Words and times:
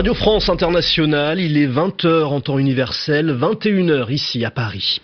Radio 0.00 0.14
France 0.14 0.48
Internationale, 0.48 1.40
il 1.40 1.58
est 1.58 1.66
20h 1.66 2.24
en 2.24 2.40
temps 2.40 2.58
universel, 2.58 3.36
21h 3.38 4.10
ici 4.10 4.46
à 4.46 4.50
Paris. 4.50 5.02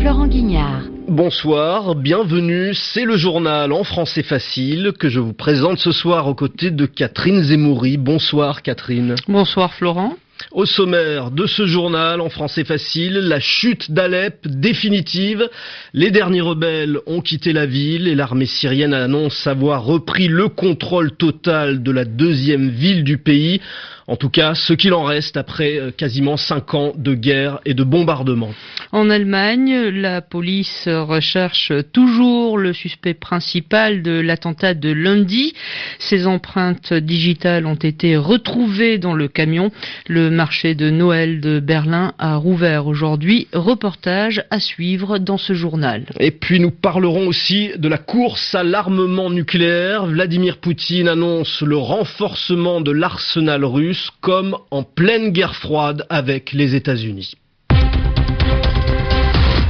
Florent 0.00 0.26
Guignard. 0.26 0.82
Bonsoir, 1.06 1.94
bienvenue, 1.94 2.74
c'est 2.74 3.04
le 3.04 3.16
journal 3.16 3.72
en 3.72 3.84
français 3.84 4.24
facile 4.24 4.90
que 4.98 5.08
je 5.08 5.20
vous 5.20 5.34
présente 5.34 5.78
ce 5.78 5.92
soir 5.92 6.26
aux 6.26 6.34
côtés 6.34 6.72
de 6.72 6.84
Catherine 6.84 7.44
Zemoury. 7.44 7.96
Bonsoir 7.96 8.62
Catherine. 8.62 9.14
Bonsoir 9.28 9.72
Florent. 9.72 10.16
Au 10.52 10.66
sommaire 10.66 11.30
de 11.30 11.46
ce 11.46 11.66
journal 11.66 12.20
en 12.20 12.28
français 12.28 12.64
facile, 12.64 13.14
la 13.14 13.40
chute 13.40 13.90
d'Alep 13.90 14.46
définitive. 14.46 15.48
Les 15.92 16.10
derniers 16.10 16.40
rebelles 16.40 16.98
ont 17.06 17.20
quitté 17.20 17.52
la 17.52 17.66
ville 17.66 18.08
et 18.08 18.14
l'armée 18.14 18.46
syrienne 18.46 18.94
annonce 18.94 19.46
avoir 19.46 19.84
repris 19.84 20.28
le 20.28 20.48
contrôle 20.48 21.12
total 21.12 21.82
de 21.82 21.90
la 21.90 22.04
deuxième 22.04 22.68
ville 22.68 23.04
du 23.04 23.18
pays. 23.18 23.60
En 24.06 24.16
tout 24.16 24.28
cas, 24.28 24.54
ce 24.54 24.74
qu'il 24.74 24.92
en 24.92 25.04
reste 25.04 25.38
après 25.38 25.78
euh, 25.78 25.90
quasiment 25.90 26.36
cinq 26.36 26.74
ans 26.74 26.92
de 26.94 27.14
guerre 27.14 27.60
et 27.64 27.72
de 27.72 27.84
bombardement. 27.84 28.50
En 28.92 29.08
Allemagne, 29.08 29.88
la 29.88 30.20
police 30.20 30.86
recherche 30.86 31.72
toujours 31.92 32.58
le 32.58 32.74
suspect 32.74 33.14
principal 33.14 34.02
de 34.02 34.20
l'attentat 34.20 34.74
de 34.74 34.90
lundi. 34.90 35.54
Ses 35.98 36.26
empreintes 36.26 36.92
digitales 36.92 37.64
ont 37.64 37.74
été 37.74 38.16
retrouvées 38.18 38.98
dans 38.98 39.14
le 39.14 39.26
camion. 39.26 39.70
Le 40.06 40.28
marché 40.34 40.74
de 40.74 40.90
Noël 40.90 41.40
de 41.40 41.60
Berlin 41.60 42.12
a 42.18 42.36
rouvert 42.36 42.86
aujourd'hui. 42.86 43.48
Reportage 43.52 44.44
à 44.50 44.60
suivre 44.60 45.18
dans 45.18 45.38
ce 45.38 45.54
journal. 45.54 46.04
Et 46.20 46.30
puis 46.30 46.60
nous 46.60 46.70
parlerons 46.70 47.26
aussi 47.26 47.70
de 47.76 47.88
la 47.88 47.98
course 47.98 48.54
à 48.54 48.62
l'armement 48.62 49.30
nucléaire. 49.30 50.06
Vladimir 50.06 50.58
Poutine 50.58 51.08
annonce 51.08 51.62
le 51.62 51.76
renforcement 51.76 52.80
de 52.80 52.90
l'arsenal 52.90 53.64
russe 53.64 54.10
comme 54.20 54.56
en 54.70 54.82
pleine 54.82 55.30
guerre 55.30 55.54
froide 55.54 56.04
avec 56.10 56.52
les 56.52 56.74
États-Unis. 56.74 57.34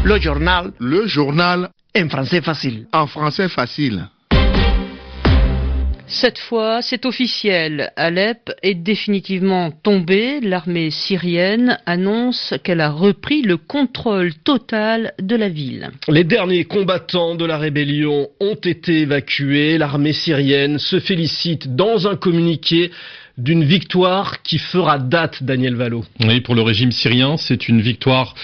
Le 0.04 0.20
journal. 0.20 0.72
Le 0.78 1.06
journal. 1.06 1.70
En 1.96 2.08
français 2.08 2.42
facile. 2.42 2.86
En 2.92 3.06
français 3.06 3.48
facile. 3.48 4.08
Cette 6.06 6.38
fois, 6.38 6.82
c'est 6.82 7.06
officiel. 7.06 7.90
Alep 7.96 8.50
est 8.62 8.74
définitivement 8.74 9.70
tombée. 9.70 10.40
L'armée 10.40 10.90
syrienne 10.90 11.78
annonce 11.86 12.54
qu'elle 12.62 12.82
a 12.82 12.90
repris 12.90 13.42
le 13.42 13.56
contrôle 13.56 14.34
total 14.34 15.14
de 15.18 15.34
la 15.34 15.48
ville. 15.48 15.90
Les 16.08 16.24
derniers 16.24 16.64
combattants 16.64 17.34
de 17.34 17.46
la 17.46 17.56
rébellion 17.56 18.28
ont 18.38 18.54
été 18.54 19.00
évacués. 19.00 19.78
L'armée 19.78 20.12
syrienne 20.12 20.78
se 20.78 21.00
félicite 21.00 21.74
dans 21.74 22.06
un 22.06 22.16
communiqué 22.16 22.90
d'une 23.36 23.64
victoire 23.64 24.42
qui 24.42 24.58
fera 24.58 24.98
date, 24.98 25.42
Daniel 25.42 25.74
Valo. 25.74 26.04
Oui, 26.20 26.40
pour 26.40 26.54
le 26.54 26.62
régime 26.62 26.92
syrien, 26.92 27.36
c'est 27.36 27.68
une 27.68 27.80
victoire 27.80 28.34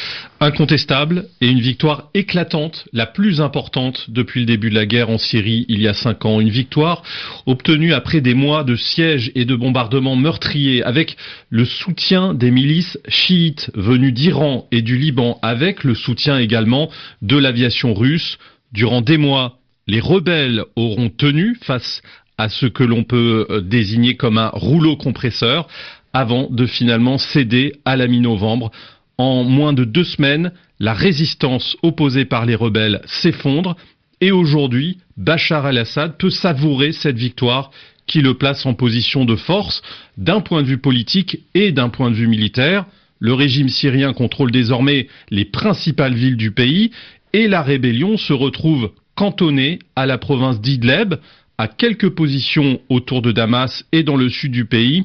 incontestable 0.41 1.27
et 1.41 1.49
une 1.49 1.61
victoire 1.61 2.09
éclatante, 2.15 2.87
la 2.93 3.07
plus 3.07 3.41
importante 3.41 4.07
depuis 4.09 4.41
le 4.41 4.47
début 4.47 4.71
de 4.71 4.75
la 4.75 4.87
guerre 4.87 5.11
en 5.11 5.19
Syrie 5.19 5.65
il 5.69 5.81
y 5.81 5.87
a 5.87 5.95
cinq 5.95 6.25
ans. 6.25 6.41
Une 6.41 6.51
victoire 6.51 7.03
obtenue 7.47 7.93
après 7.93 8.21
des 8.21 8.35
mois 8.35 8.65
de 8.65 8.75
sièges 8.75 9.31
et 9.35 9.45
de 9.45 9.55
bombardements 9.55 10.17
meurtriers 10.17 10.83
avec 10.83 11.17
le 11.51 11.65
soutien 11.65 12.35
des 12.35 12.51
milices 12.51 12.99
chiites 13.09 13.71
venues 13.75 14.13
d'Iran 14.13 14.67
et 14.73 14.83
du 14.83 14.97
Liban, 14.97 15.39
avec 15.43 15.85
le 15.85 15.95
soutien 15.95 16.39
également 16.39 16.91
de 17.23 17.37
l'aviation 17.37 17.95
russe. 17.95 18.39
Durant 18.73 19.03
des 19.03 19.19
mois, 19.19 19.61
les 19.87 20.01
rebelles 20.01 20.65
auront 20.77 21.11
tenu 21.11 21.57
face 21.63 22.03
à 22.41 22.49
ce 22.49 22.67
que 22.67 22.85
l'on 22.85 23.05
peut 23.05 23.47
euh, 23.51 23.61
désigner 23.61 24.17
comme 24.17 24.39
un 24.39 24.51
rouleau 24.53 24.97
compresseur 24.97 25.69
avant 26.13 26.49
de 26.51 26.67
finalement 26.67 27.19
céder 27.19 27.75
à 27.85 27.97
la 27.97 28.07
mi-novembre. 28.07 28.71
En 29.19 29.45
moins 29.45 29.75
de 29.75 29.85
deux 29.85 30.05
semaines, 30.05 30.53
la 30.79 30.95
résistance 30.95 31.77
opposée 31.83 32.25
par 32.25 32.47
les 32.47 32.55
rebelles 32.55 33.03
s'effondre 33.05 33.77
et 34.23 34.33
aujourd'hui, 34.33 34.99
Bachar 35.17 35.69
el-Assad 35.69 36.17
peut 36.17 36.31
savourer 36.31 36.93
cette 36.93 37.19
victoire 37.19 37.71
qui 38.07 38.23
le 38.23 38.35
place 38.35 38.67
en 38.67 38.75
position 38.75 39.25
de 39.25 39.37
force 39.37 39.83
d'un 40.17 40.41
point 40.41 40.63
de 40.63 40.67
vue 40.67 40.79
politique 40.79 41.41
et 41.55 41.73
d'un 41.73 41.91
point 41.91 42.11
de 42.11 42.17
vue 42.17 42.27
militaire. 42.27 42.87
Le 43.19 43.35
régime 43.35 43.69
syrien 43.69 44.13
contrôle 44.15 44.51
désormais 44.51 45.09
les 45.31 45.45
principales 45.45 46.15
villes 46.15 46.37
du 46.37 46.51
pays 46.51 46.91
et 47.33 47.49
la 47.49 47.63
rébellion 47.63 48.17
se 48.17 48.33
retrouve 48.33 48.93
cantonnée 49.15 49.79
à 49.97 50.07
la 50.07 50.19
province 50.19 50.61
d'Idleb, 50.61 51.17
à 51.61 51.69
quelques 51.69 52.09
positions 52.09 52.81
autour 52.89 53.21
de 53.21 53.33
Damas 53.33 53.85
et 53.93 54.03
dans 54.03 54.17
le 54.17 54.31
sud 54.31 54.51
du 54.51 54.65
pays 54.65 55.05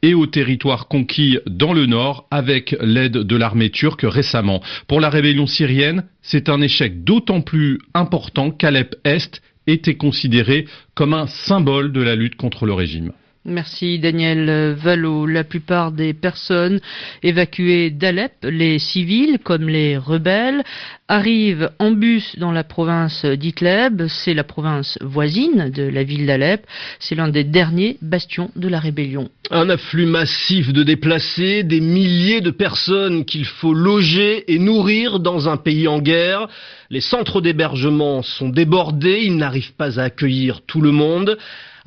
et 0.00 0.14
aux 0.14 0.26
territoires 0.26 0.88
conquis 0.88 1.38
dans 1.44 1.74
le 1.74 1.84
nord 1.84 2.26
avec 2.30 2.74
l'aide 2.80 3.18
de 3.18 3.36
l'armée 3.36 3.68
turque 3.68 4.06
récemment. 4.08 4.62
Pour 4.88 4.98
la 5.00 5.10
rébellion 5.10 5.46
syrienne, 5.46 6.04
c'est 6.22 6.48
un 6.48 6.62
échec 6.62 7.04
d'autant 7.04 7.42
plus 7.42 7.80
important 7.92 8.50
qu'Alep 8.50 8.96
Est 9.04 9.42
était 9.66 9.96
considéré 9.96 10.66
comme 10.94 11.12
un 11.12 11.26
symbole 11.26 11.92
de 11.92 12.00
la 12.00 12.14
lutte 12.14 12.36
contre 12.36 12.64
le 12.64 12.72
régime. 12.72 13.12
Merci 13.46 13.98
Daniel 13.98 14.74
Valo. 14.74 15.24
La 15.24 15.44
plupart 15.44 15.92
des 15.92 16.12
personnes 16.12 16.78
évacuées 17.22 17.88
d'Alep, 17.88 18.34
les 18.42 18.78
civils 18.78 19.38
comme 19.42 19.66
les 19.66 19.96
rebelles, 19.96 20.62
arrivent 21.08 21.70
en 21.78 21.90
bus 21.92 22.36
dans 22.38 22.52
la 22.52 22.64
province 22.64 23.24
d'Idleb. 23.24 24.08
C'est 24.08 24.34
la 24.34 24.44
province 24.44 24.98
voisine 25.00 25.70
de 25.70 25.84
la 25.84 26.02
ville 26.02 26.26
d'Alep. 26.26 26.66
C'est 26.98 27.14
l'un 27.14 27.28
des 27.28 27.44
derniers 27.44 27.96
bastions 28.02 28.50
de 28.56 28.68
la 28.68 28.78
rébellion. 28.78 29.30
Un 29.50 29.70
afflux 29.70 30.04
massif 30.04 30.74
de 30.74 30.82
déplacés, 30.82 31.62
des 31.62 31.80
milliers 31.80 32.42
de 32.42 32.50
personnes 32.50 33.24
qu'il 33.24 33.46
faut 33.46 33.72
loger 33.72 34.52
et 34.52 34.58
nourrir 34.58 35.18
dans 35.18 35.48
un 35.48 35.56
pays 35.56 35.88
en 35.88 36.00
guerre. 36.00 36.46
Les 36.90 37.00
centres 37.00 37.40
d'hébergement 37.40 38.22
sont 38.22 38.50
débordés, 38.50 39.20
ils 39.22 39.36
n'arrivent 39.36 39.74
pas 39.78 39.98
à 39.98 40.04
accueillir 40.04 40.60
tout 40.66 40.82
le 40.82 40.92
monde. 40.92 41.38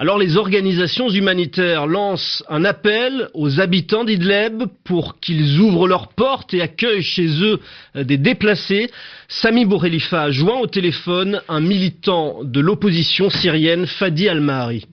Alors 0.03 0.19
les 0.19 0.36
organisations 0.36 1.09
humanitaires 1.09 1.88
lancent 1.88 2.44
un 2.50 2.66
appel 2.66 3.30
aux 3.34 3.62
habitants 3.62 4.03
d'Idleb 4.03 4.64
pour 4.84 5.18
qu'ils 5.22 5.62
ouvrent 5.62 5.88
leurs 5.88 6.09
portes 6.09 6.53
et 6.53 6.62
accueillent 6.62 7.02
chez 7.02 7.41
eux 7.41 7.62
euh, 7.96 8.03
des 8.03 8.18
déplacés. 8.18 8.92
Sami 9.30 9.63
Bourrelifa 9.63 10.30
joint 10.30 10.59
au 10.59 10.68
téléphone 10.68 11.42
un 11.47 11.62
militant 11.62 12.44
de 12.44 12.59
l'opposition 12.59 13.30
syrienne, 13.30 13.86
Fadi 13.88 14.28
Al-Mahari. 14.28 14.88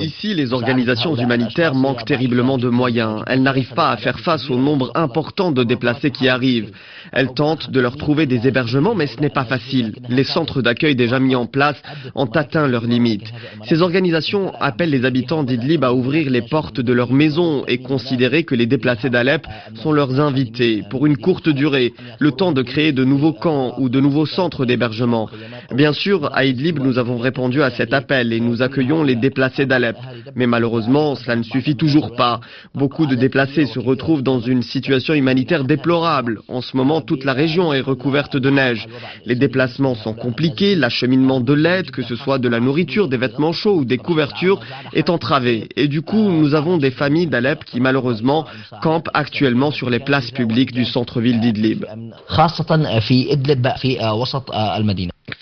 Ici, 0.00 0.34
les 0.34 0.52
organisations 0.52 1.14
humanitaires 1.14 1.76
manquent 1.76 2.04
terriblement 2.04 2.58
de 2.58 2.68
moyens. 2.68 3.22
Elles 3.28 3.42
n'arrivent 3.42 3.74
pas 3.74 3.90
à 3.90 3.96
faire 3.98 4.18
face 4.18 4.50
au 4.50 4.56
nombre 4.56 4.90
important 4.96 5.52
de 5.52 5.62
déplacés 5.62 6.10
qui 6.10 6.28
arrivent. 6.28 6.72
Elles 7.12 7.34
tentent 7.34 7.70
de 7.70 7.78
leur 7.78 7.96
trouver 7.96 8.26
des 8.26 8.48
hébergements, 8.48 8.96
mais 8.96 9.06
ce 9.06 9.20
n'est 9.20 9.30
pas 9.30 9.44
facile. 9.44 9.94
Les 10.08 10.24
centres 10.24 10.60
d'accueil 10.60 10.96
déjà 10.96 11.20
mis 11.20 11.36
en 11.36 11.46
place 11.46 11.80
ont 12.16 12.26
atteint 12.26 12.66
leurs 12.66 12.86
limites. 12.86 13.32
Ces 13.68 13.80
organisations 13.80 14.52
appellent 14.58 14.90
les 14.90 15.04
habitants 15.04 15.44
d'Idlib 15.44 15.84
à 15.84 15.92
ouvrir 15.92 16.28
les 16.28 16.42
portes 16.42 16.80
de 16.80 16.92
leurs 16.92 17.12
maisons 17.12 17.64
et 17.68 17.78
considérer 17.78 18.42
que 18.42 18.56
les 18.56 18.66
déplacés 18.66 19.08
d'Alep 19.08 19.46
sont 19.76 19.92
leurs 19.92 20.18
invités 20.18 20.82
pour 20.90 21.06
une 21.06 21.16
courte 21.16 21.48
durée, 21.48 21.94
le 22.18 22.32
temps 22.32 22.50
de 22.50 22.62
créer 22.62 22.90
de 22.90 23.04
nouveaux 23.04 23.34
camps 23.34 23.74
ou 23.78 23.88
de 23.88 24.00
nouveaux 24.00 24.26
centres 24.26 24.64
d'hébergement. 24.64 25.30
Bien 25.72 25.92
sûr, 25.92 26.28
à 26.34 26.44
Idlib, 26.44 26.80
nous 26.80 26.98
avons 26.98 27.18
répondu 27.18 27.62
à 27.62 27.70
cet 27.70 27.94
appel 27.94 28.15
et 28.16 28.40
nous 28.40 28.62
accueillons 28.62 29.02
les 29.02 29.16
déplacés 29.16 29.66
d'Alep. 29.66 29.96
Mais 30.34 30.46
malheureusement, 30.46 31.14
cela 31.14 31.36
ne 31.36 31.42
suffit 31.42 31.76
toujours 31.76 32.14
pas. 32.16 32.40
Beaucoup 32.74 33.06
de 33.06 33.14
déplacés 33.14 33.66
se 33.66 33.78
retrouvent 33.78 34.22
dans 34.22 34.40
une 34.40 34.62
situation 34.62 35.14
humanitaire 35.14 35.64
déplorable. 35.64 36.40
En 36.48 36.60
ce 36.60 36.76
moment, 36.76 37.00
toute 37.00 37.24
la 37.24 37.32
région 37.32 37.72
est 37.72 37.80
recouverte 37.80 38.36
de 38.36 38.50
neige. 38.50 38.86
Les 39.24 39.34
déplacements 39.34 39.94
sont 39.94 40.14
compliqués, 40.14 40.74
l'acheminement 40.74 41.40
de 41.40 41.52
l'aide, 41.52 41.90
que 41.90 42.02
ce 42.02 42.16
soit 42.16 42.38
de 42.38 42.48
la 42.48 42.60
nourriture, 42.60 43.08
des 43.08 43.16
vêtements 43.16 43.52
chauds 43.52 43.78
ou 43.78 43.84
des 43.84 43.98
couvertures, 43.98 44.60
est 44.92 45.10
entravé. 45.10 45.68
Et 45.76 45.88
du 45.88 46.02
coup, 46.02 46.30
nous 46.30 46.54
avons 46.54 46.78
des 46.78 46.90
familles 46.90 47.26
d'Alep 47.26 47.64
qui 47.64 47.80
malheureusement 47.80 48.46
campent 48.82 49.10
actuellement 49.14 49.70
sur 49.70 49.90
les 49.90 50.00
places 50.00 50.30
publiques 50.30 50.72
du 50.72 50.84
centre-ville 50.84 51.40
d'Idlib. 51.40 51.84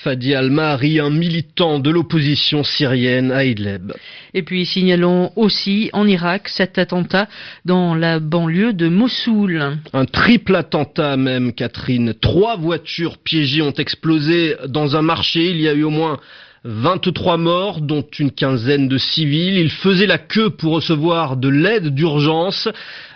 Fadi 0.05 0.35
Al-Mahri, 0.35 1.01
un 1.01 1.09
militant 1.09 1.79
de 1.79 1.89
l'opposition 1.89 2.63
syrienne 2.63 3.33
à 3.33 3.47
Idlib. 3.47 3.93
Et 4.35 4.43
puis 4.43 4.67
signalons 4.67 5.33
aussi 5.35 5.89
en 5.95 6.07
Irak 6.07 6.49
cet 6.49 6.77
attentat 6.77 7.27
dans 7.65 7.95
la 7.95 8.21
banlieue 8.21 8.75
de 8.75 8.89
Mossoul. 8.89 9.79
Un 9.95 10.05
triple 10.05 10.57
attentat 10.57 11.17
même, 11.17 11.55
Catherine. 11.55 12.13
Trois 12.21 12.57
voitures 12.57 13.17
piégées 13.17 13.63
ont 13.63 13.73
explosé 13.73 14.57
dans 14.69 14.95
un 14.95 15.01
marché. 15.01 15.49
Il 15.49 15.59
y 15.63 15.69
a 15.69 15.73
eu 15.73 15.85
au 15.85 15.91
moins 15.91 16.21
23 16.65 17.39
morts, 17.39 17.81
dont 17.81 18.05
une 18.19 18.31
quinzaine 18.31 18.89
de 18.89 18.99
civils. 18.99 19.57
Ils 19.57 19.71
faisaient 19.71 20.07
la 20.07 20.19
queue 20.19 20.51
pour 20.51 20.75
recevoir 20.75 21.39
de 21.39 21.49
l'aide 21.49 21.95
d'urgence. 21.95 22.69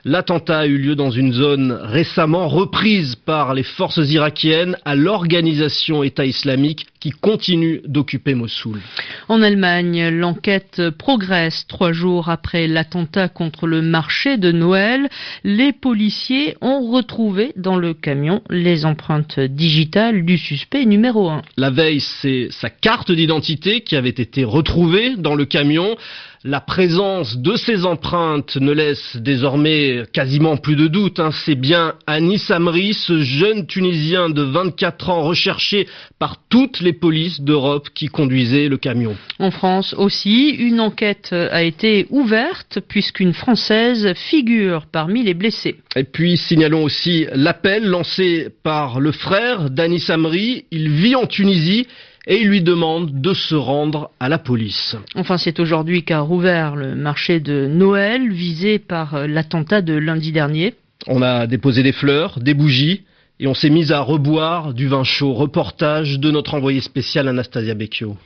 L'attentat 0.09 0.61
a 0.61 0.67
eu 0.67 0.79
lieu 0.79 0.95
dans 0.95 1.11
une 1.11 1.35
zone 1.35 1.71
récemment 1.71 2.49
reprise 2.49 3.15
par 3.15 3.53
les 3.53 3.63
forces 3.63 3.99
irakiennes 3.99 4.79
à 4.87 4.95
l'organisation 4.95 6.03
État 6.03 6.25
islamique 6.25 6.87
qui 7.01 7.11
continue 7.11 7.81
d'occuper 7.87 8.35
Mossoul. 8.35 8.81
En 9.29 9.43
Allemagne, 9.43 10.09
l'enquête 10.09 10.91
progresse. 10.91 11.67
Trois 11.69 11.93
jours 11.93 12.29
après 12.29 12.67
l'attentat 12.67 13.29
contre 13.29 13.67
le 13.67 13.83
marché 13.83 14.37
de 14.37 14.53
Noël, 14.53 15.09
les 15.45 15.73
policiers 15.73 16.57
ont 16.61 16.91
retrouvé 16.91 17.53
dans 17.57 17.77
le 17.77 17.95
camion 17.95 18.43
les 18.51 18.85
empreintes 18.85 19.41
digitales 19.41 20.25
du 20.25 20.39
suspect 20.39 20.85
numéro 20.85 21.29
un. 21.29 21.43
La 21.57 21.71
veille, 21.71 22.01
c'est 22.01 22.49
sa 22.51 22.71
carte 22.71 23.13
d'identité 23.13 23.81
qui 23.83 23.97
avait 23.97 24.09
été 24.09 24.45
retrouvée 24.45 25.17
dans 25.17 25.35
le 25.35 25.45
camion. 25.45 25.97
La 26.45 26.61
présence 26.61 27.37
de 27.37 27.57
ces 27.57 27.85
empreintes 27.85 28.57
ne 28.57 28.71
laisse 28.71 29.17
désormais 29.17 30.05
quasiment 30.13 30.57
plus 30.57 30.77
de 30.77 30.87
doute. 30.87 31.19
Hein. 31.19 31.31
C'est 31.45 31.57
bien 31.57 31.95
Anis 32.07 32.49
Amri, 32.51 32.95
ce 32.95 33.21
jeune 33.23 33.67
Tunisien 33.67 34.31
de 34.31 34.43
24 34.43 35.11
ans 35.11 35.23
recherché 35.23 35.89
par 36.21 36.37
toutes 36.49 36.81
les 36.81 36.88
polices 36.93 37.41
d'Europe 37.41 37.89
qui 37.95 38.07
conduisait 38.09 38.69
le 38.69 38.77
camion. 38.77 39.17
En 39.39 39.51
France 39.51 39.95
aussi, 39.97 40.51
une 40.51 40.81
enquête 40.81 41.33
a 41.33 41.63
été 41.63 42.07
ouverte 42.11 42.81
puisqu'une 42.89 43.33
Française 43.33 44.13
figure 44.15 44.87
parmi 44.91 45.23
les 45.23 45.35
blessés. 45.35 45.77
Et 45.97 46.05
puis 46.05 46.37
signalons 46.37 46.85
aussi 46.85 47.27
l'appel 47.33 47.87
lancé 47.87 48.49
par 48.63 49.01
le 49.01 49.13
frère 49.13 49.71
d'Anis 49.71 50.05
Amri. 50.09 50.65
Il 50.71 50.91
vit 50.91 51.15
en 51.15 51.27
Tunisie 51.27 51.87
et 52.27 52.43
il 52.43 52.49
lui 52.49 52.63
demande 52.63 53.21
de 53.21 53.33
se 53.33 53.55
rendre 53.55 54.11
à 54.21 54.29
la 54.29 54.39
police. 54.39 54.97
Enfin, 55.15 55.39
c'est 55.39 55.61
aujourd'hui 55.61 56.05
qu'a 56.05 56.21
rouvert 56.21 56.77
le 56.77 56.95
marché 56.95 57.41
de 57.41 57.67
Noël 57.67 58.31
visé 58.31 58.79
par 58.79 59.27
l'attentat 59.27 59.81
de 59.81 59.95
lundi 59.95 60.31
dernier. 60.31 60.75
On 61.07 61.23
a 61.23 61.47
déposé 61.47 61.83
des 61.83 61.93
fleurs, 61.93 62.39
des 62.41 62.55
bougies 62.55 63.03
et 63.41 63.47
on 63.47 63.55
s'est 63.55 63.71
mis 63.71 63.93
à 63.93 64.01
reboire 64.01 64.75
du 64.75 64.89
vin 64.89 65.05
chaud. 65.05 65.33
Reportage 65.33 66.19
de 66.19 66.31
notre 66.31 66.55
envoyé 66.55 66.81
spécial 66.81 67.29
Anastasia 67.29 67.75
Becchio. 67.75 68.17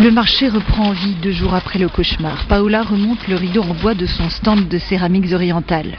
Le 0.00 0.10
marché 0.10 0.48
reprend 0.48 0.92
vie 0.92 1.14
deux 1.22 1.32
jours 1.32 1.54
après 1.54 1.78
le 1.78 1.88
cauchemar. 1.88 2.46
Paola 2.48 2.82
remonte 2.82 3.26
le 3.28 3.36
rideau 3.36 3.62
en 3.62 3.74
bois 3.74 3.94
de 3.94 4.06
son 4.06 4.30
stand 4.30 4.68
de 4.68 4.78
céramiques 4.78 5.32
orientales. 5.32 5.98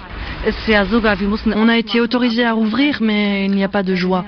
On 1.55 1.67
a 1.69 1.77
été 1.77 2.01
autorisé 2.01 2.43
à 2.43 2.53
rouvrir, 2.53 2.97
mais 3.01 3.45
il 3.45 3.51
n'y 3.51 3.63
a 3.63 3.69
pas 3.69 3.83
de 3.83 3.93
joie. 3.95 4.25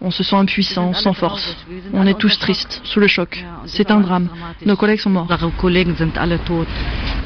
On 0.00 0.10
se 0.10 0.22
sent 0.22 0.36
impuissant, 0.36 0.92
sans 0.94 1.12
force. 1.12 1.56
On 1.92 2.06
est 2.06 2.18
tous 2.18 2.38
tristes, 2.38 2.80
sous 2.84 3.00
le 3.00 3.08
choc. 3.08 3.44
C'est 3.66 3.90
un 3.90 4.00
drame. 4.00 4.28
Nos 4.64 4.76
collègues 4.76 5.00
sont 5.00 5.10
morts. 5.10 5.28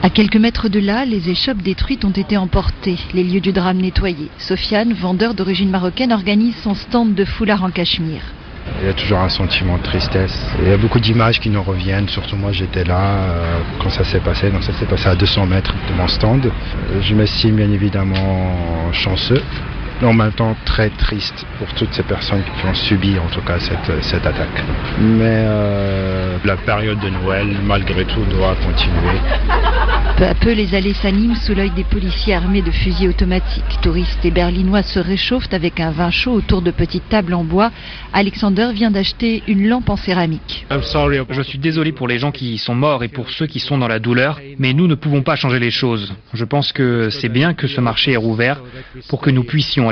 À 0.03 0.11
quelques 0.11 0.37
mètres 0.37 0.69
de 0.69 0.81
là, 0.81 1.05
les 1.05 1.29
échoppes 1.29 1.63
détruites 1.63 2.05
ont 2.05 2.11
été 2.11 2.37
emportées, 2.37 2.99
les 3.13 3.25
lieux 3.25 3.41
du 3.41 3.53
drame 3.53 3.79
nettoyés. 3.79 4.31
Sofiane, 4.39 4.95
vendeur 4.95 5.35
d'origine 5.35 5.71
marocaine, 5.71 6.13
organise 6.13 6.57
son 6.63 6.75
stand 6.75 7.15
de 7.15 7.25
foulard 7.25 7.63
en 7.65 7.71
cachemire. 7.71 8.23
Il 8.81 8.87
y 8.87 8.89
a 8.89 8.95
toujours 8.95 9.19
un 9.19 9.29
sentiment 9.29 9.77
de 9.79 9.83
tristesse. 9.83 10.35
Il 10.63 10.69
y 10.69 10.73
a 10.73 10.77
beaucoup 10.77 11.01
d'images 11.01 11.41
qui 11.41 11.51
nous 11.51 11.63
reviennent. 11.63 12.09
Surtout 12.09 12.37
moi, 12.37 12.53
j'étais 12.53 12.85
là 12.85 13.01
euh, 13.01 13.59
quand 13.83 13.91
ça 13.91 14.05
s'est 14.05 14.21
passé. 14.21 14.51
Donc 14.51 14.63
ça 14.63 14.73
s'est 14.73 14.87
passé 14.87 15.09
à 15.09 15.15
200 15.15 15.47
mètres 15.47 15.75
de 15.89 15.95
mon 15.95 16.09
stand. 16.09 16.47
Euh, 16.47 17.01
je 17.01 17.15
m'estime 17.15 17.57
bien 17.57 17.71
évidemment 17.71 18.93
chanceux 18.93 19.43
en 20.03 20.13
même 20.13 20.33
temps 20.33 20.57
très 20.65 20.91
triste 20.91 21.47
pour 21.59 21.69
toutes 21.75 21.93
ces 21.93 22.03
personnes 22.03 22.43
qui 22.43 22.67
ont 22.67 22.75
subi 22.75 23.19
en 23.19 23.29
tout 23.29 23.43
cas 23.43 23.59
cette, 23.59 24.03
cette 24.03 24.27
attaque. 24.27 24.65
Mais 24.99 25.45
euh, 25.47 26.37
la 26.45 26.57
période 26.57 27.01
de 27.01 27.09
Noël, 27.09 27.49
malgré 27.65 28.05
tout, 28.05 28.25
doit 28.25 28.55
continuer. 28.65 29.19
Peu 30.17 30.27
à 30.27 30.35
peu, 30.35 30.53
les 30.53 30.75
allées 30.75 30.95
s'animent 30.95 31.35
sous 31.35 31.55
l'œil 31.55 31.71
des 31.71 31.85
policiers 31.85 32.35
armés 32.35 32.63
de 32.63 32.71
fusils 32.71 33.09
automatiques. 33.09 33.81
Touristes 33.83 34.25
et 34.25 34.31
berlinois 34.31 34.83
se 34.83 34.99
réchauffent 34.99 35.53
avec 35.53 35.81
un 35.81 35.93
vin 35.93 36.11
chaud 36.11 36.33
autour 36.33 36.63
de 36.63 36.71
petites 36.71 37.09
tables 37.09 37.33
en 37.33 37.45
bois. 37.45 37.71
Alexander 38.13 38.69
vient 38.75 38.91
d'acheter 38.91 39.43
une 39.47 39.69
lampe 39.69 39.89
en 39.89 39.97
céramique. 39.97 40.67
Je 40.71 41.43
suis 41.43 41.59
désolé 41.59 41.93
pour 41.93 42.07
les 42.07 42.19
gens 42.19 42.33
qui 42.33 42.59
sont 42.59 42.75
morts 42.75 43.03
et 43.03 43.09
pour 43.09 43.31
ceux 43.31 43.47
qui 43.47 43.61
sont 43.61 43.79
dans 43.79 43.89
la 43.89 43.99
douleur, 43.99 44.41
mais 44.59 44.75
nous 44.75 44.87
ne 44.87 44.95
pouvons 44.95 45.23
pas 45.23 45.37
changer 45.37 45.59
les 45.59 45.71
choses. 45.71 46.13
Je 46.35 46.45
pense 46.45 46.73
que 46.73 47.09
c'est 47.11 47.29
bien 47.29 47.55
que 47.55 47.67
ce 47.67 47.81
marché 47.81 48.13
est 48.13 48.17
rouvert 48.17 48.61
pour 49.09 49.21
que 49.21 49.31
nous 49.31 49.45
puissions 49.45 49.90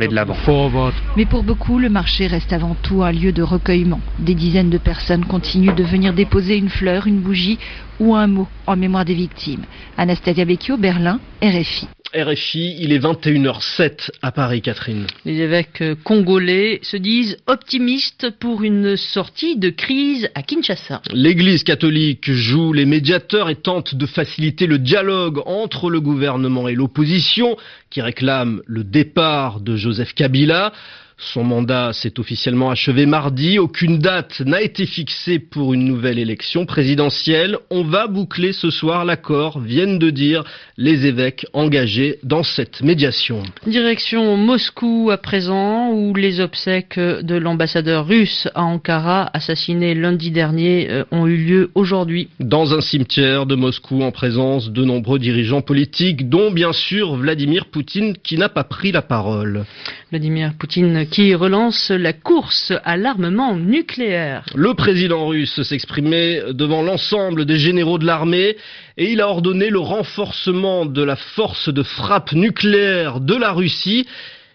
Mais 1.17 1.27
pour 1.27 1.43
beaucoup, 1.43 1.79
le 1.79 1.89
marché 1.89 2.27
reste 2.27 2.53
avant 2.53 2.77
tout 2.83 3.03
un 3.03 3.13
lieu 3.13 3.33
de 3.33 3.43
recueillement. 3.43 4.01
Des 4.19 4.35
dizaines 4.35 4.71
de 4.71 4.79
personnes 4.79 5.25
continuent 5.25 5.75
de 5.75 5.83
venir 5.83 6.13
déposer 6.13 6.57
une 6.57 6.69
fleur, 6.69 7.07
une 7.07 7.21
bougie 7.21 7.59
ou 8.01 8.15
un 8.15 8.27
mot 8.27 8.47
en 8.67 8.77
mémoire 8.77 9.05
des 9.05 9.15
victimes. 9.15 9.63
Anastasia 9.97 10.45
Becchio, 10.45 10.77
Berlin, 10.77 11.21
RFI. 11.43 11.89
RFI, 12.15 12.77
il 12.81 12.93
est 12.93 12.99
21h07 12.99 14.11
à 14.23 14.33
Paris, 14.33 14.63
Catherine. 14.63 15.07
Les 15.25 15.41
évêques 15.41 15.83
congolais 16.05 16.81
se 16.83 16.97
disent 16.97 17.37
optimistes 17.47 18.31
pour 18.41 18.63
une 18.63 18.97
sortie 18.97 19.57
de 19.57 19.69
crise 19.69 20.31
à 20.35 20.43
Kinshasa. 20.43 21.03
L'Église 21.13 21.65
catholique 21.65 22.31
joue 22.31 22.73
les 22.73 22.87
médiateurs 22.87 23.51
et 23.51 23.57
tente 23.57 23.95
de 23.95 24.07
faciliter 24.07 24.67
le 24.67 24.79
dialogue 24.79 25.43
entre 25.45 25.91
le 25.91 26.01
gouvernement 26.01 26.69
et 26.69 26.75
l'opposition 26.75 27.57
qui 27.91 28.01
réclame 28.01 28.63
le 28.67 28.85
départ 28.85 29.61
de 29.61 29.77
Joseph 29.77 30.15
Kabila. 30.15 30.73
Son 31.21 31.43
mandat 31.43 31.93
s'est 31.93 32.21
officiellement 32.21 32.71
achevé 32.71 33.05
mardi. 33.05 33.59
Aucune 33.59 33.99
date 33.99 34.41
n'a 34.41 34.63
été 34.63 34.87
fixée 34.87 35.41
pour 35.41 35.75
une 35.75 35.85
nouvelle 35.85 36.17
élection 36.17 36.65
présidentielle. 36.65 37.59
On 37.71 37.83
va 37.83 38.07
boucler 38.07 38.53
ce 38.53 38.71
soir 38.71 39.05
l'accord, 39.05 39.59
viennent 39.59 39.99
de 39.99 40.11
dire 40.11 40.45
les 40.77 41.07
évêques 41.07 41.45
engagés 41.55 42.21
dans 42.23 42.45
cette 42.45 42.83
médiation. 42.83 43.43
Direction 43.67 44.37
Moscou 44.37 45.11
à 45.11 45.17
présent, 45.17 45.91
où 45.91 46.15
les 46.15 46.39
obsèques 46.39 47.01
de 47.01 47.35
l'ambassadeur 47.35 48.07
russe 48.07 48.47
à 48.55 48.63
Ankara, 48.63 49.29
assassiné 49.35 49.95
lundi 49.95 50.31
dernier, 50.31 50.89
euh, 50.89 51.05
ont 51.11 51.27
eu 51.27 51.37
lieu 51.37 51.71
aujourd'hui. 51.75 52.29
Dans 52.39 52.75
un 52.75 52.81
cimetière 52.81 53.45
de 53.45 53.57
Moscou 53.57 54.03
en 54.03 54.13
présence 54.13 54.71
de 54.71 54.85
nombreux 54.85 55.19
dirigeants 55.19 55.63
politiques, 55.63 56.29
dont 56.29 56.53
bien 56.53 56.73
sûr 56.73 57.17
Vladimir 57.17 57.67
Poutine 57.67 58.17
qui 58.23 58.39
n'a 58.39 58.49
pas 58.49 58.65
pris 58.65 58.93
la 58.93 59.03
parole. 59.03 59.65
Vladimir 60.11 60.53
Poutine 60.59 61.08
qui 61.11 61.35
relance 61.35 61.91
la 61.91 62.13
course 62.13 62.73
à 62.85 62.97
l'armement 62.97 63.57
nucléaire. 63.57 64.45
Le 64.55 64.75
président 64.75 65.27
russe 65.27 65.63
s'exprimait 65.63 66.53
devant 66.53 66.83
l'ensemble 66.83 67.45
des 67.45 67.59
généraux 67.59 67.99
de 67.99 68.07
l'armée 68.07 68.57
et 68.97 69.13
il 69.13 69.21
a 69.21 69.29
ordonné 69.29 69.71
le 69.71 69.79
renforcement 69.79 70.87
de 70.87 71.03
la 71.03 71.17
force 71.17 71.69
de 71.69 71.83
frappe 71.83 72.33
nucléaire 72.33 73.21
de 73.21 73.35
la 73.35 73.53
Russie 73.53 74.07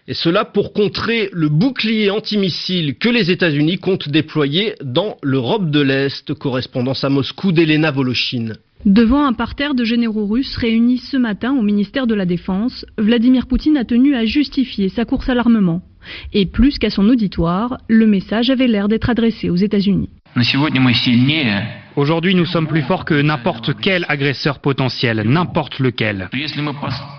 et 0.06 0.14
cela 0.14 0.44
pour 0.44 0.74
contrer 0.74 1.30
le 1.32 1.48
bouclier 1.48 2.10
antimissile 2.10 2.96
que 2.96 3.08
les 3.08 3.30
États-Unis 3.30 3.78
comptent 3.78 4.10
déployer 4.10 4.74
dans 4.82 5.16
l'Europe 5.22 5.70
de 5.70 5.80
l'Est, 5.80 6.34
correspondance 6.34 7.04
à 7.04 7.08
Moscou 7.08 7.52
d'Elena 7.52 7.90
Volochine. 7.90 8.56
Devant 8.84 9.24
un 9.24 9.32
parterre 9.32 9.74
de 9.74 9.82
généraux 9.82 10.26
russes 10.26 10.56
réunis 10.56 10.98
ce 10.98 11.16
matin 11.16 11.56
au 11.56 11.62
ministère 11.62 12.06
de 12.06 12.14
la 12.14 12.26
Défense, 12.26 12.84
Vladimir 12.98 13.46
Poutine 13.46 13.78
a 13.78 13.84
tenu 13.86 14.14
à 14.14 14.26
justifier 14.26 14.90
sa 14.90 15.06
course 15.06 15.30
à 15.30 15.34
l'armement. 15.34 15.80
Et 16.32 16.46
plus 16.46 16.78
qu'à 16.78 16.90
son 16.90 17.08
auditoire, 17.08 17.78
le 17.88 18.06
message 18.06 18.50
avait 18.50 18.66
l'air 18.66 18.88
d'être 18.88 19.10
adressé 19.10 19.50
aux 19.50 19.56
États-Unis. 19.56 20.08
Aujourd'hui, 21.96 22.34
nous 22.34 22.44
sommes 22.44 22.66
plus 22.66 22.82
forts 22.82 23.04
que 23.04 23.14
n'importe 23.22 23.70
quel 23.80 24.04
agresseur 24.08 24.58
potentiel, 24.58 25.22
n'importe 25.24 25.78
lequel. 25.78 26.28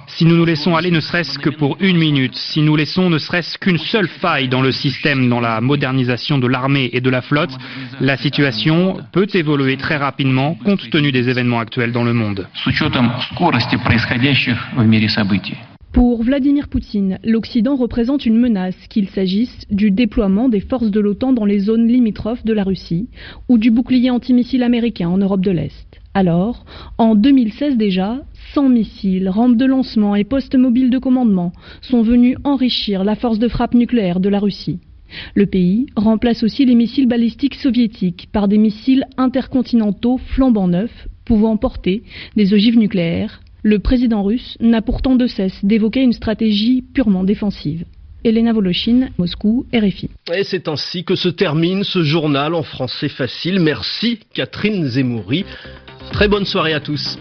Si 0.08 0.26
nous 0.26 0.36
nous 0.36 0.44
laissons 0.44 0.76
aller 0.76 0.92
ne 0.92 1.00
serait-ce 1.00 1.40
que 1.40 1.50
pour 1.50 1.78
une 1.80 1.98
minute, 1.98 2.36
si 2.36 2.62
nous 2.62 2.76
laissons 2.76 3.10
ne 3.10 3.18
serait-ce 3.18 3.58
qu'une 3.58 3.78
seule 3.78 4.10
faille 4.10 4.50
dans 4.50 4.62
le 4.62 4.74
système, 4.74 5.30
dans 5.30 5.40
la 5.40 5.62
modernisation 5.62 6.38
de 6.38 6.48
l'armée 6.48 6.90
et 6.92 7.00
de 7.00 7.10
la 7.10 7.22
flotte, 7.22 7.56
la 8.02 8.18
situation 8.18 8.98
peut 9.14 9.28
évoluer 9.34 9.78
très 9.78 9.96
rapidement 9.96 10.56
compte 10.56 10.90
tenu 10.90 11.14
des 11.14 11.30
événements 11.30 11.60
actuels 11.60 11.94
dans 11.94 12.04
le 12.04 12.14
monde. 12.14 12.46
Pour 15.96 16.24
Vladimir 16.24 16.68
Poutine, 16.68 17.20
l'Occident 17.24 17.78
représente 17.78 18.26
une 18.26 18.38
menace, 18.38 18.76
qu'il 18.90 19.08
s'agisse 19.08 19.66
du 19.72 19.92
déploiement 19.92 20.50
des 20.50 20.60
forces 20.60 20.92
de 20.92 21.00
l'OTAN 21.00 21.32
dans 21.32 21.46
les 21.46 21.60
zones 21.60 21.88
limitrophes 21.88 22.44
de 22.44 22.52
la 22.52 22.66
Russie 22.66 23.08
ou 23.48 23.58
du 23.58 23.72
bouclier 23.72 24.10
antimissile 24.10 24.64
américain 24.64 25.08
en 25.08 25.18
Europe 25.18 25.40
de 25.40 25.52
l'Est. 25.52 26.02
Alors, 26.14 26.66
en 26.98 27.16
2016 27.16 27.78
déjà, 27.78 28.20
100 28.54 28.68
missiles, 28.68 29.30
rampes 29.30 29.56
de 29.56 29.64
lancement 29.64 30.18
et 30.18 30.26
postes 30.26 30.56
mobiles 30.56 30.90
de 30.90 30.98
commandement 30.98 31.54
sont 31.80 32.02
venus 32.02 32.36
enrichir 32.44 33.06
la 33.06 33.16
force 33.16 33.40
de 33.40 33.48
frappe 33.48 33.74
nucléaire 33.74 34.20
de 34.20 34.28
la 34.28 34.40
Russie. 34.40 34.80
Le 35.34 35.46
pays 35.46 35.86
remplace 35.96 36.44
aussi 36.44 36.66
les 36.66 36.76
missiles 36.76 37.08
balistiques 37.08 37.56
soviétiques 37.56 38.28
par 38.34 38.50
des 38.50 38.58
missiles 38.58 39.06
intercontinentaux 39.16 40.18
flambant 40.18 40.68
neufs, 40.68 41.08
pouvant 41.24 41.56
porter 41.56 42.04
des 42.36 42.54
ogives 42.54 42.78
nucléaires, 42.78 43.40
le 43.66 43.80
président 43.80 44.22
russe 44.22 44.56
n'a 44.60 44.84
pourtant 44.84 45.16
de 45.16 45.26
cesse 45.26 45.66
d'évoquer 45.66 46.02
une 46.02 46.14
stratégie 46.14 46.84
purement 46.94 47.24
défensive. 47.24 47.84
Elena 48.24 48.54
Volochine, 48.54 49.10
Moscou, 49.18 49.66
RFI. 49.74 50.12
Et 50.32 50.44
c'est 50.44 50.68
ainsi 50.68 51.04
que 51.04 51.16
se 51.16 51.30
termine 51.30 51.84
ce 51.84 52.04
journal 52.04 52.54
en 52.54 52.62
français 52.62 53.10
facile. 53.10 53.60
Merci 53.60 54.20
Catherine 54.36 54.86
Zemouri. 54.86 55.46
Très 56.12 56.28
bonne 56.28 56.46
soirée 56.46 56.74
à 56.74 56.80
tous. 56.80 57.18